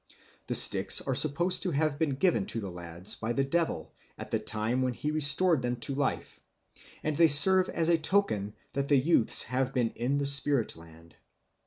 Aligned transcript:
The 0.47 0.55
sticks 0.55 0.99
are 1.01 1.13
supposed 1.13 1.61
to 1.61 1.69
have 1.69 1.99
been 1.99 2.15
given 2.15 2.47
to 2.47 2.59
the 2.59 2.71
lads 2.71 3.15
by 3.15 3.33
the 3.33 3.43
devil 3.43 3.93
at 4.17 4.31
the 4.31 4.39
time 4.39 4.81
when 4.81 4.93
he 4.95 5.11
restored 5.11 5.61
them 5.61 5.75
to 5.81 5.93
life, 5.93 6.39
and 7.03 7.15
they 7.15 7.27
serve 7.27 7.69
as 7.69 7.87
a 7.87 7.99
token 7.99 8.55
that 8.73 8.87
the 8.87 8.97
youths 8.97 9.43
have 9.43 9.75
been 9.75 9.91
in 9.91 10.17
the 10.17 10.25
spirit 10.25 10.75
land. 10.75 11.13